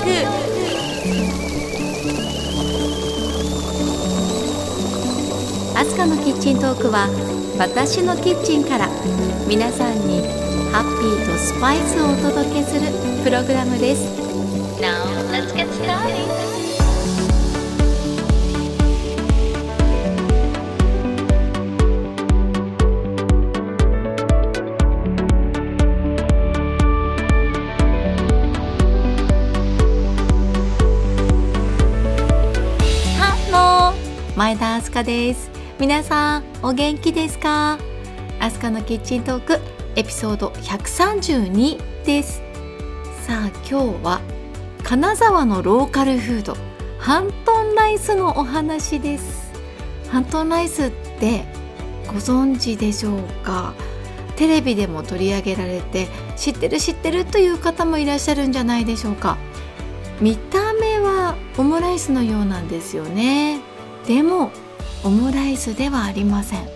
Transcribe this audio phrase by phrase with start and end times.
[0.00, 0.02] ア
[5.84, 7.10] スカのキッチントークは
[7.58, 8.88] 私のキッチンから
[9.46, 10.22] 皆さんに
[10.72, 12.86] ハッピーとスパイスをお届けする
[13.22, 14.08] プログラムです。
[14.80, 15.04] Now
[34.40, 35.50] 前田明日香です。
[35.78, 37.78] 皆さんお元気ですか？
[38.40, 39.58] 明日香のキッチントーク
[39.96, 42.40] エピソード132です。
[43.26, 44.22] さあ今日は
[44.82, 46.56] 金沢のローカルフード
[46.98, 49.52] ハントンライスのお話です。
[50.08, 51.44] ハントンライスって
[52.06, 53.74] ご存知でしょうか？
[54.36, 59.36] テレビでも取り上げられて知ってる知ってるという方もいらっしゃるんじゃないでしょうか。
[60.18, 63.60] 見た目はオムライスのようなんですよね。
[64.06, 64.50] でも
[65.04, 66.68] オムライスではありません。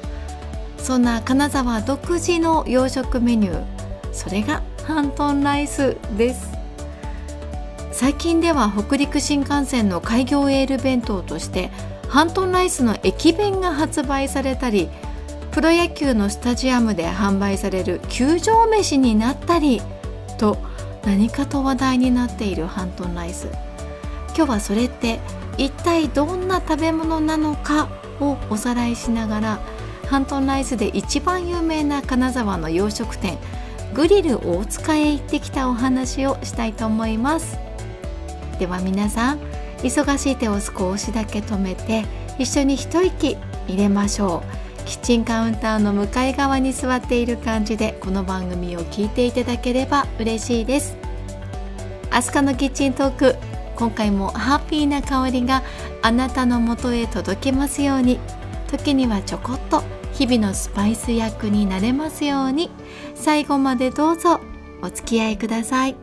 [0.78, 3.64] そんな金沢独自の洋食メニュー。
[4.12, 6.52] それがハトンライスです。
[7.92, 11.70] 最近では北陸新幹線の開業エール弁当として
[12.08, 14.90] ハントンライスの駅弁が発売されたり
[15.52, 19.80] プロ野球のスタジアムで販売される球場飯になったり
[20.38, 20.58] と
[21.04, 23.48] 何かと話題になっているハントンライス。
[24.36, 25.20] 今日はそれって
[25.56, 27.88] 一体どんな食べ物なのか
[28.20, 29.58] をおさらいしながら
[30.08, 33.38] ハントンライスで一番有名な金沢の洋食店
[33.94, 37.58] グリル大塚へ行ってきたお話をしたいと思います。
[38.58, 39.38] では皆さん
[39.78, 42.04] 忙しい手を少しだけ止めて
[42.38, 43.36] 一緒に一息
[43.68, 44.42] 入れましょ
[44.82, 44.86] う。
[44.86, 50.96] キッチンカウンターの向かい側に座っている感じでこの番組を聞いていただければ嬉しいです。
[52.10, 53.36] アスカのキッチントーク
[53.76, 55.62] 今回もハッピーな香りが
[56.02, 58.18] あなたのもとへ届けますように。
[58.68, 62.70] 時にはちょこっと日々のスパイス役になれますように。
[63.14, 64.40] 最後までどうぞ
[64.82, 65.96] お付き合いください。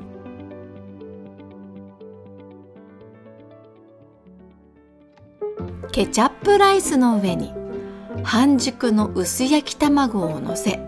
[5.92, 7.54] ケチャップライスの上に
[8.24, 10.80] 半熟の薄焼き卵をのせ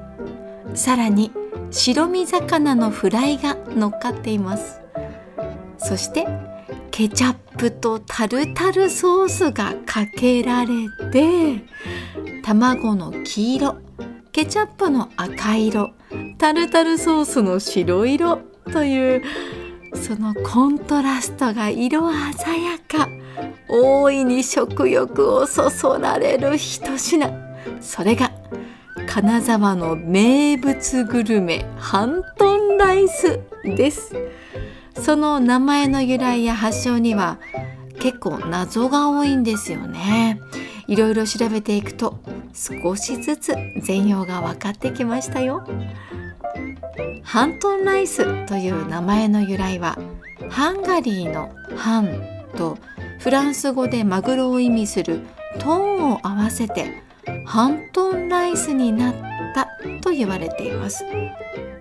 [0.76, 1.32] さらに
[1.72, 4.80] 白身魚のフライが乗っかっています。
[5.78, 6.26] そして
[6.96, 10.68] ケチャップとタルタルソースがかけられ
[11.12, 11.64] て
[12.44, 13.78] 卵の黄色
[14.31, 15.90] ケチャップの赤色
[16.38, 19.24] タルタルソースの白色という
[19.96, 23.09] そのコントラストが色鮮やか
[23.68, 27.28] 大いに食欲をそそられる一品。
[27.82, 28.32] それが
[29.08, 34.16] 金沢の名物グルメハントンライスです。
[34.96, 37.40] その名前の由来や発祥には
[38.00, 40.40] 結構謎が多いんですよね。
[40.88, 42.20] いろいろ調べていくと
[42.54, 45.66] 少しずつ全容が分かってきましたよ。
[47.24, 49.98] ハントンライスという名前の由来は
[50.50, 52.22] ハンガリーのハン
[52.56, 52.78] と
[53.20, 55.22] フランス語でマグロを意味する
[55.59, 57.02] トーンを合わせて
[57.46, 59.16] ハントンライスになっ
[59.56, 59.70] た
[60.02, 61.06] と言われています。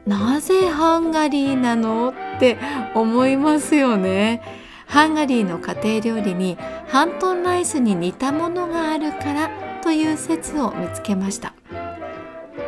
[0.07, 2.59] なぜハンガリーなのって
[2.95, 4.43] 思いますよね。
[4.87, 6.59] ハンガリーの家庭料理に
[6.89, 9.51] ハントンライスに似たものがあるから
[9.83, 11.55] という説を見つけました。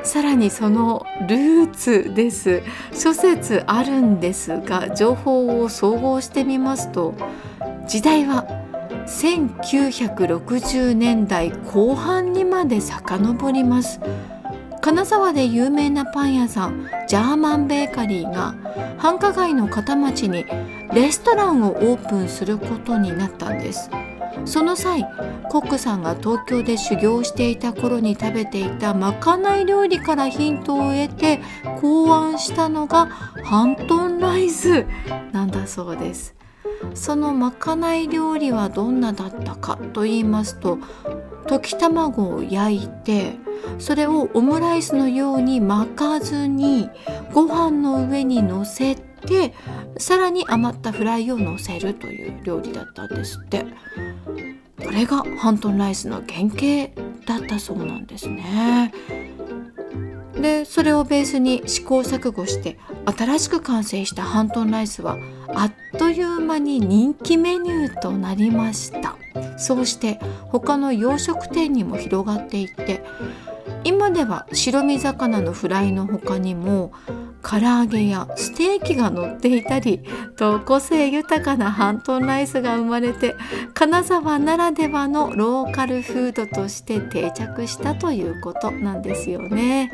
[0.02, 2.62] さらにそのルーツです。
[2.92, 7.14] 諸説あるんですが情報を総合してみますと
[7.86, 8.46] 時代は
[9.06, 14.00] 1960年代後半にまで遡ります。
[14.84, 18.54] 金沢で有名なパン屋さんジャーマンベーカリーが
[18.98, 20.44] 繁華街の片町に
[20.92, 23.88] レストランをオープンすることになったんです。
[24.44, 25.08] その際
[25.48, 31.40] コックさんが東京で修行していた頃に食べていたまかない料理からヒントを得て
[31.80, 34.84] 考案したのがハントンライス
[35.32, 36.34] なんだそうです。
[36.94, 40.78] そのまかない料理はどんなだったかと言いますと
[41.46, 43.36] 溶き卵を焼いて
[43.78, 46.88] それをオムライスのように巻かずに
[47.32, 49.54] ご飯の上にのせて
[49.98, 53.66] さらに余ったフライをのせるという料理だったんですって。
[54.84, 58.92] これがハントンライスの原型だったそうなんですね。
[60.44, 62.76] でそれをベースに試行錯誤して
[63.06, 65.16] 新しく完成したハントンライスは
[65.48, 69.16] あっという間に人気メニューとなりました。
[69.56, 73.02] そうして他の洋食店にも広がっていって
[73.84, 76.92] 今では白身魚のフライの他にも
[77.42, 80.00] 唐揚げやステーキが乗っていたり
[80.36, 83.34] と個性豊かなハントンライスが生まれて
[83.74, 89.92] 金沢ならではのローカルフードとして定着したということなんですよね。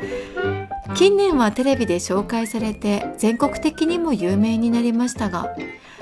[0.95, 5.55] 近年はテレビで紹介されて全国的にも有名になりましたが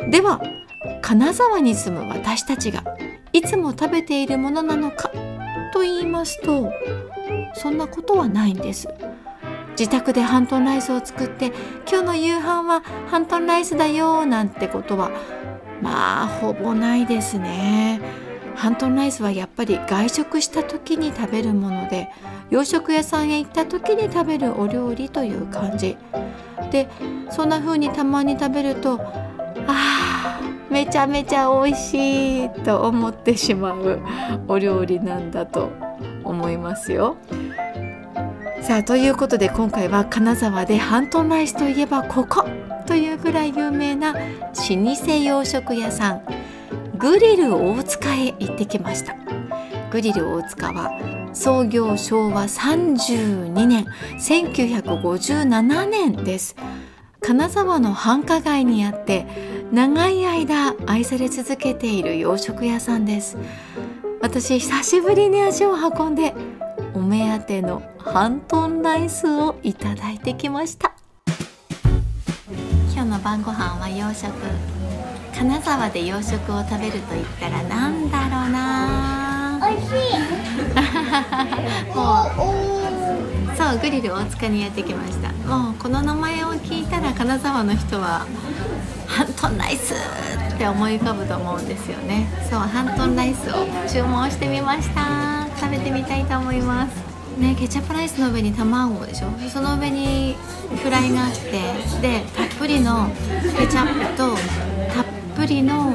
[0.10, 0.42] では
[1.02, 2.84] 金沢に住む私たちが
[3.32, 5.12] いつも食べているものなのか
[5.74, 6.72] と言いますと
[7.54, 8.88] そんなことはないんです。
[9.72, 11.54] 自宅でハントンライスを作って
[11.90, 15.10] 今日の夕飯はハントンライスだよなんてことは
[15.82, 18.02] まあほぼないですね。
[18.56, 22.10] ハントンライスはやっぱり外食した時に食べるもので
[22.50, 25.96] 洋食屋さんへ行った時に食べるお料理という感じ。
[26.72, 26.90] で
[27.32, 29.00] そんな風にたまに食べると
[29.66, 34.02] あーめちゃめちゃ美味しいと思ってしまう
[34.50, 35.70] お料理なんだと
[36.26, 37.16] 思いますよ。
[38.70, 42.48] さあということで今回は金沢でハントンライスといえばここ。
[42.86, 46.22] というぐらい有名な老舗洋食屋さん。
[46.96, 49.16] グリル大塚へ行ってきました。
[49.90, 50.92] グリル大塚は
[51.34, 53.88] 創業昭和32年
[54.20, 56.56] 1957年です。
[57.22, 59.26] 金沢の繁華街にあって
[59.72, 63.36] 長い間愛され続けている洋食屋さんです。
[64.22, 66.36] 私久しぶりに足を運んで
[66.94, 67.82] お目当ての
[68.14, 70.94] ハントンライスをいただいてきました。
[72.94, 74.32] 今日の晩ご飯は洋食。
[75.34, 79.60] 金沢で洋食を食べると言ったらなんだろうな。
[79.62, 80.18] 美味しい。
[81.96, 82.24] も
[83.54, 83.56] う。
[83.56, 85.32] そうグリル大塚にやってきました。
[85.48, 88.26] もうこの名前を聞いたら金沢の人は
[89.08, 92.28] ハントンライスって思い浮かぶと思うんですよね。
[92.50, 95.30] そうハントンライスを注文してみました。
[95.60, 97.09] 食べてみたいと思います
[97.40, 99.28] ねケチャップライスの上に卵でしょ？
[99.50, 100.36] その上に
[100.84, 101.52] フライがあって
[102.02, 103.10] でたっぷりの
[103.58, 104.36] ケチャップと
[104.94, 105.06] たっ
[105.36, 105.94] ぷりの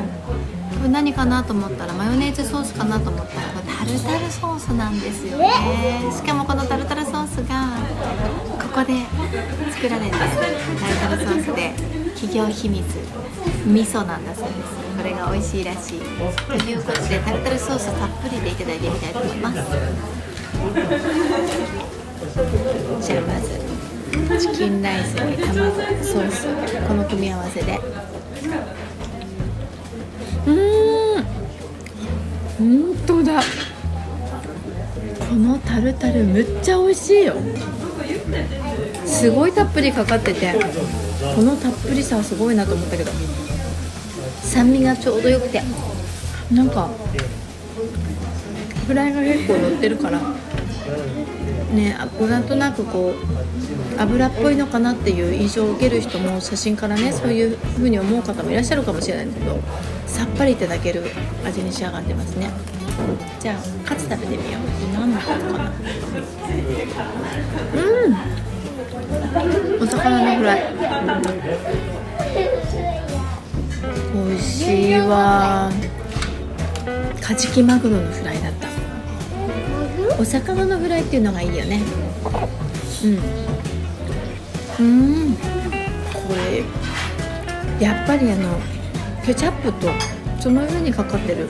[0.91, 5.49] 何かなと思ったらマヨネーズソースかなと思ったらこれタルタルソースなんですよね。
[6.12, 7.76] しかもこのタルタルソースが
[8.58, 9.05] ここで
[9.73, 10.47] 作られるタルタ
[11.17, 11.73] ルソースで
[12.14, 12.85] 企業秘密
[13.67, 14.58] 味噌なんだそうです。
[14.97, 16.00] これが美味しいらしい。
[16.00, 16.05] と
[16.55, 19.58] いうことでタルタルソースたっぷりでいただいてみたいと思います。
[23.00, 23.64] じゃあまず
[24.40, 25.70] チキンライスに卵
[26.02, 26.46] ソース
[26.88, 27.78] この組み合わせで。
[30.46, 31.24] うーん。
[32.58, 33.40] 本当だ。
[35.28, 37.34] このタルタルむっちゃ美味しいよ。
[39.04, 40.54] すごいたっぷりかかってて。
[41.34, 43.10] このたっぷりさはすごいなと思ったけど。
[44.42, 45.62] 酸味がちょうどよくて。
[46.52, 46.88] なんか
[48.86, 50.20] フライが結構乗ってるから。
[51.75, 51.96] ね
[52.28, 59.58] なんとなくこう油っぽいのかなっていう印象を受ける人も写真からねそういう風に思う方もいらっしゃるかもしれないんだけど
[60.06, 61.02] さっぱりいただける
[61.44, 62.50] 味に仕上がってますね。
[63.40, 64.62] じゃあカツ食べてみよう。
[64.92, 65.72] 何のカツかな。
[67.75, 67.82] う
[69.80, 69.82] ん。
[69.82, 70.62] お魚のフライ。
[74.14, 75.70] 美味しいわ。
[77.20, 78.52] カジキマグロのフライだ
[80.19, 81.82] お魚のフライっていうのがいいよね。
[84.78, 84.87] うん。
[84.87, 85.35] うん。
[85.35, 85.42] こ
[86.35, 88.59] れやっぱりあの
[89.25, 89.88] ケチャップと
[90.40, 91.49] その上にかかってる。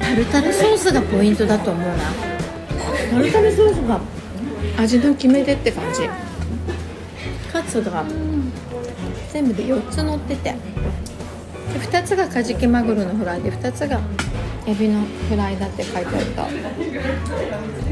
[0.00, 1.96] タルタルソースがポイントだと思うな。
[3.10, 4.00] タルタルソースが
[4.78, 6.08] 味の決め手って感じ。
[7.52, 8.04] カツが
[9.32, 10.54] 全部で4つ乗ってて。
[11.72, 14.00] 2つがカジキマグロのフライで2つが
[14.66, 16.48] エビのフライだって書いてあった。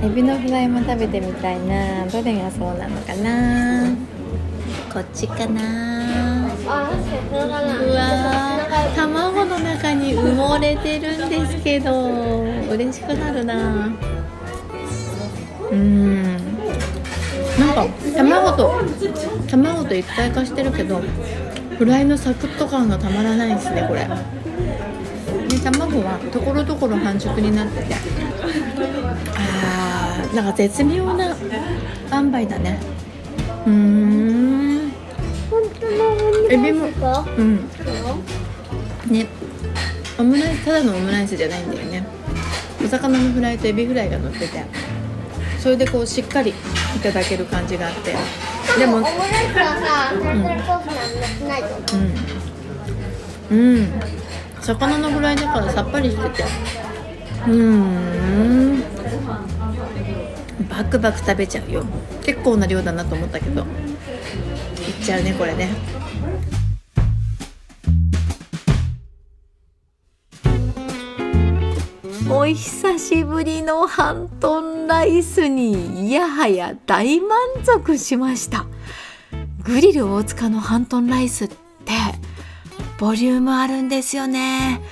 [0.06, 2.06] エビのフライも食べてみたいな。
[2.06, 3.88] どれがそうなのかな。
[4.92, 6.46] こっちかな。
[6.64, 8.94] うわー。
[8.94, 12.42] 卵の中に埋もれてるんですけど。
[12.70, 13.86] 嬉しくなるな。
[15.70, 16.50] うーん。
[17.58, 17.86] なんか
[18.16, 18.80] 卵と
[19.48, 21.02] 卵と一体化してるけど
[21.78, 24.08] フライのサクッと感がたまらないですねこれ
[25.60, 27.94] で卵はところどころ半熟になってて。
[29.36, 31.36] あーなんか絶妙な
[32.12, 32.80] 塩梅だね。
[33.66, 34.90] うーん。
[35.50, 37.26] 本当のオムライスか？
[37.36, 37.56] うん。
[39.10, 39.26] ね。
[40.18, 42.06] オムライスただのオムライスじゃないんだよね。
[42.82, 44.64] お魚のフライとエビフライが乗ってて。
[45.58, 46.54] それでこうしっかりい
[47.02, 48.16] ただける感じがあって。
[48.78, 49.18] でもオムライス
[49.58, 50.86] はさ、タルタルソース
[51.46, 51.60] なん。
[53.50, 53.78] うん。
[53.78, 54.00] うん
[54.70, 56.44] 魚のフライだからさっぱりしてて。
[57.48, 58.82] うーん。
[60.68, 61.84] バクバク食べちゃうよ。
[62.22, 63.62] 結構な量だなと思ったけど。
[63.62, 63.66] いっ
[65.02, 65.70] ちゃうねこれね。
[72.30, 78.66] お久しぶりのハントンライスにいやはや大満足しました。
[79.64, 81.56] グリル大塚のハントンライスって
[83.00, 84.82] ボリュームあるんですよね。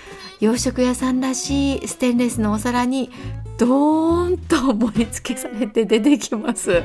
[0.40, 3.10] 洋食屋さんらしいステンレスのお皿に
[3.58, 6.82] ドーンと盛り付けされて出てきます。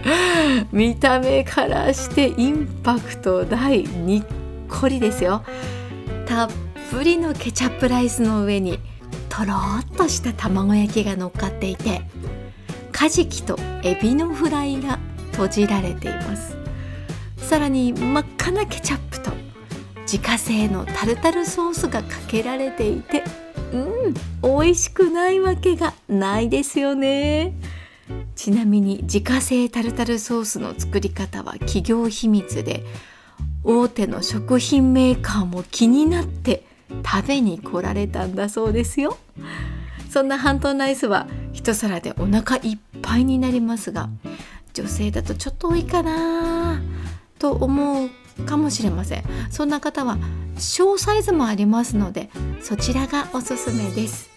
[0.73, 4.23] 見た目からしてインパクト大にっ
[4.67, 5.45] こりですよ。
[6.25, 6.49] たっ
[6.91, 8.79] ぷりのケチャップライスの上に
[9.29, 12.01] とろっとした卵焼きが乗っかっていて
[12.91, 14.99] カジキとエビのフライが
[15.31, 16.57] 閉じられています。
[17.37, 19.31] さらに真っ赤なケチャップと
[20.03, 23.23] 自家製のタルタルソースがかけられていて
[23.71, 27.53] うん美味しくないわけがないですよね。
[28.35, 32.83] ちなみに自家製タルタルソースの作り方は企業秘密で
[33.63, 36.63] 大手の食品メーカーも気になって
[37.05, 39.17] 食べに来られたんだそうですよ。
[40.09, 44.09] そんなハントンライスは一皿でお腹いっぱいになりますが
[44.73, 46.81] 女性だとちょっと多いかな
[47.39, 48.09] と思う
[48.45, 49.23] かもしれません。
[49.51, 50.17] そんな方は
[50.57, 52.29] 小サイズもありますので
[52.61, 54.29] そちらがおすすめです。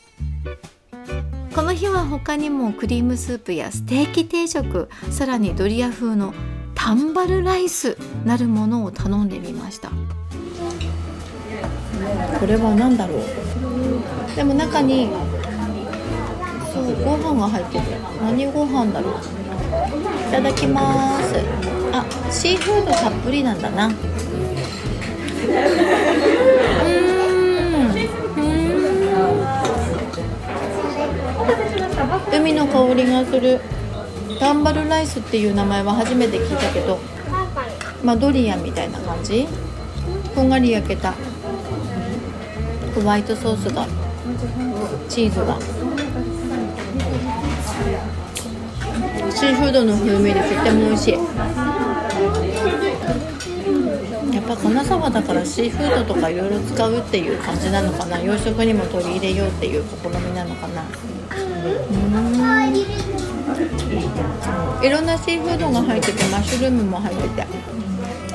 [1.54, 6.34] この日は他にもクリームスープやステーキ定食さらにドリア風の
[6.74, 9.90] タンバルライスなるものを頼んでみました。
[12.38, 13.22] これは何だろう？
[14.36, 15.08] でも中に
[16.70, 17.84] そうご飯が入ってる
[18.22, 19.14] 何ご飯だろう？
[20.30, 21.36] ただきます。
[21.92, 23.90] あシーフードたっぷりなんだな。
[32.32, 33.60] 海の香りがする。
[34.38, 36.98] タンバルライスっていう名前は初めて聞いたけど
[38.04, 39.46] まあドリアみたいな感じ？
[40.34, 41.14] こんがり焼けた。
[42.94, 43.86] ホワイトソースが
[45.08, 45.58] チーズが。
[49.36, 51.12] シーフードの風味でとっても美味しい。
[54.34, 58.18] やっぱ金沢だからシーフードとかいろいろ使うっていう感じなのかな。
[58.18, 60.82] 洋食にも取り入れようっていう試みなのかな。
[60.82, 60.84] う
[62.70, 62.74] ん。
[64.82, 67.42] いろんなシーフードが入っててマッシュルームも入ってて。
[67.42, 67.46] へ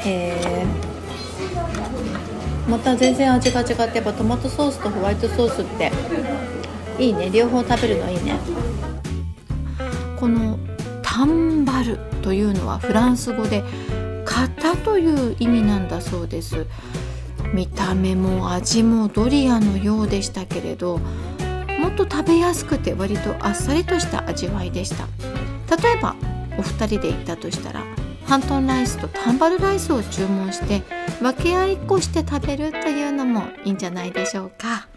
[0.06, 0.66] え
[2.68, 5.92] また全然味が違ってやっぱトマトソースとホワイトソースって
[7.00, 7.32] いいね。
[7.32, 8.38] 両方食べるのいいね。
[10.20, 10.60] この
[11.22, 13.64] タンバルというのはフランス語で
[14.26, 16.66] 型という意味なんだそうです
[17.54, 25.06] 見た目も味もドリアのようでしたけれどもっと食べやすくて割とあっさりとした味わいでした
[25.78, 26.16] 例えば
[26.58, 27.84] お二人で行ったとしたら
[28.26, 30.82] ハントンライスとタンバルライスを注文して
[31.22, 34.88] 分け合いっこして食べるというのもいいんじゃないでしょうか。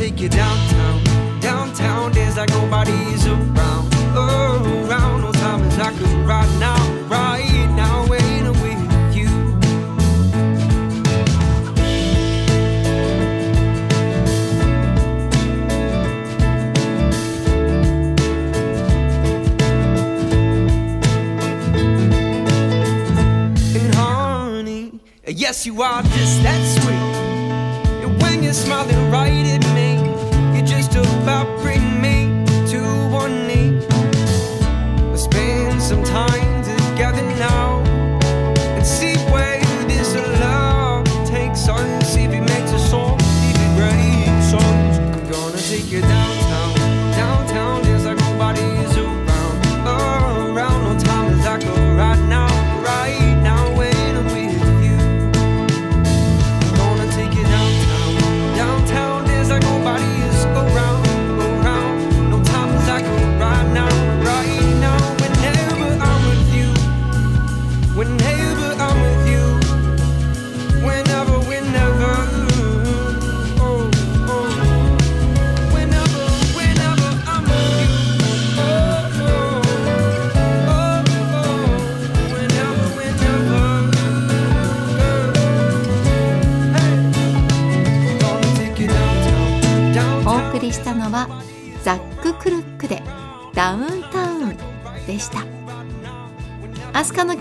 [0.00, 1.04] Take you downtown,
[1.40, 2.10] downtown.
[2.12, 5.20] There's like nobody's around, oh, around.
[5.20, 9.28] No time is I could right now, right now, when with you.
[23.76, 27.10] And honey, yes, you are just that sweet.
[28.02, 29.19] And when you're smiling right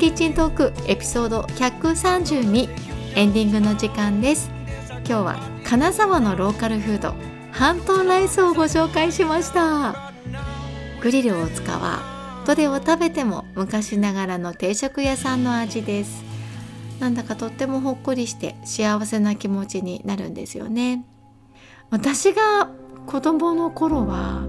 [0.10, 2.68] キッチントークエピソード132
[3.16, 4.50] エンディングの時間です。
[5.06, 7.14] 今日は金沢のローカルフード
[7.52, 10.12] 半島ライスをご紹介しました。
[11.00, 12.00] グリル大塚は
[12.48, 16.24] どれを食べても昔ながらの定食屋さんの味です。
[17.00, 21.06] なんだかとってもほっこりして幸せな気持ちになるんですよね。
[21.92, 22.72] 私が
[23.06, 24.48] 子供の頃は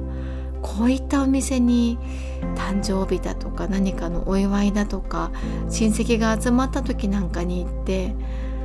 [0.63, 1.99] こういったお店に
[2.57, 5.31] 誕生日だとか何かのお祝いだとか
[5.69, 8.15] 親戚が集まった時なんかに行って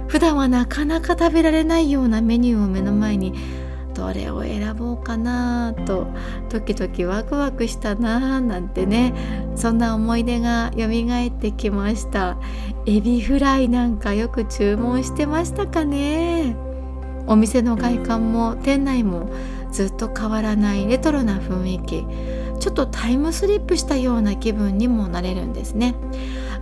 [0.07, 3.33] 普段はなかなか食べられないようなメニューを目の前に
[3.95, 6.07] どれを選ぼうかなと
[6.49, 9.13] 時々ワクワクしたななんてね
[9.55, 12.37] そんな思い出が蘇ってきました。
[12.85, 16.55] エビフライなんかよく注文してましたかね。
[17.25, 19.29] お店の外観も店内も
[19.71, 22.05] ずっと変わらないレトロな雰囲気。
[22.59, 25.95] ちょっとタイムスリップしたような気分にもなれるんですね。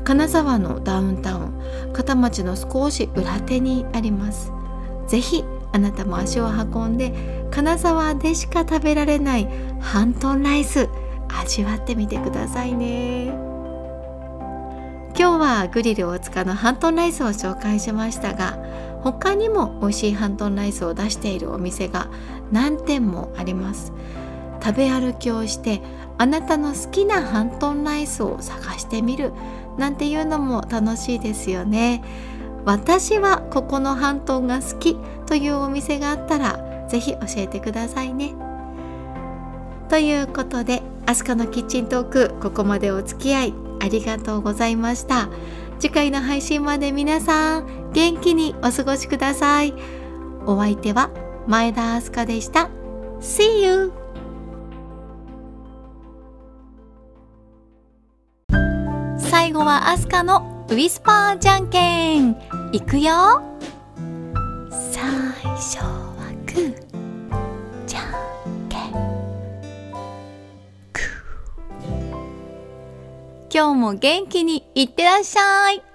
[0.04, 1.54] 金沢のダウンタウン
[1.94, 4.52] 片町の少し裏手にあります。
[5.08, 9.48] ぜひあなたも足を運んで金沢でしか食べられない
[9.80, 10.90] ハントンライス
[11.28, 13.28] 味わってみてくださいね。
[15.16, 18.58] 今日はグリル大塚のハントンライスを紹介しましたが
[19.04, 22.08] 他にも美味しいハントンライスを出しているお店が
[22.52, 23.94] 何店もあります。
[24.64, 25.82] 食べ歩きをして
[26.18, 29.34] あなたの好きなハントンライスを探してみる
[29.78, 32.04] なんていうのも楽しいですよね。
[32.66, 38.34] 私はここのハントンが好きというお店があったらぜひ教えてくださいね。
[39.90, 45.30] ということでアスカのキッチントークここまでお付き合いありがとうございました。
[45.80, 49.74] 次回の配信まで皆さん元気にお過ごしください。
[50.46, 51.10] お相手は
[51.48, 52.70] 前田明日香でした。
[53.20, 54.03] See you!
[59.54, 62.36] 後はアスカのウィスパーじゃんけん。
[62.72, 63.44] いくよ。
[64.92, 65.04] 最
[65.56, 66.76] 初はグー。
[67.86, 68.92] じゃんけん。
[70.92, 71.94] グー。
[73.54, 75.93] 今日も元気にいってらっしゃい。